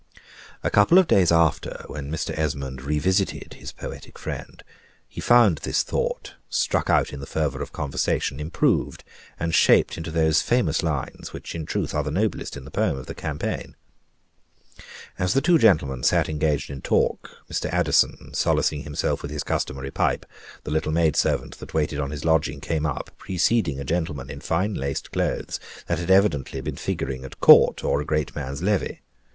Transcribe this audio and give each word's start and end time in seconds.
A 0.63 0.71
couple 0.71 0.97
of 0.97 1.05
days 1.05 1.31
after, 1.31 1.83
when 1.85 2.09
Mr. 2.11 2.35
Esmond 2.35 2.81
revisited 2.81 3.53
his 3.59 3.71
poetic 3.71 4.17
friend, 4.17 4.63
he 5.07 5.21
found 5.21 5.59
this 5.59 5.83
thought, 5.83 6.33
struck 6.49 6.89
out 6.89 7.13
in 7.13 7.19
the 7.19 7.27
fervor 7.27 7.61
of 7.61 7.71
conversation, 7.71 8.39
improved 8.39 9.03
and 9.39 9.53
shaped 9.53 9.97
into 9.99 10.09
those 10.09 10.41
famous 10.41 10.81
lines, 10.81 11.33
which 11.33 11.53
are 11.53 11.59
in 11.59 11.67
truth 11.67 11.91
the 11.91 12.09
noblest 12.09 12.57
in 12.57 12.65
the 12.65 12.71
poem 12.71 12.97
of 12.97 13.05
the 13.05 13.13
"Campaign." 13.13 13.75
As 15.19 15.35
the 15.35 15.39
two 15.39 15.59
gentlemen 15.59 16.01
sat 16.01 16.27
engaged 16.27 16.71
in 16.71 16.81
talk, 16.81 17.29
Mr. 17.47 17.71
Addison 17.71 18.33
solacing 18.33 18.81
himself 18.81 19.21
with 19.21 19.29
his 19.29 19.43
customary 19.43 19.91
pipe, 19.91 20.25
the 20.63 20.71
little 20.71 20.91
maid 20.91 21.15
servant 21.15 21.59
that 21.59 21.75
waited 21.75 21.99
on 21.99 22.09
his 22.09 22.25
lodging 22.25 22.59
came 22.59 22.87
up, 22.87 23.11
preceding 23.19 23.79
a 23.79 23.83
gentleman 23.85 24.31
in 24.31 24.41
fine 24.41 24.73
laced 24.73 25.11
clothes, 25.11 25.59
that 25.85 25.99
had 25.99 26.09
evidently 26.09 26.59
been 26.59 26.75
figuring 26.75 27.23
at 27.23 27.39
Court 27.39 27.83
or 27.83 28.01
a 28.01 28.03
great 28.05 28.35
man's 28.35 28.63
levee. 28.63 29.01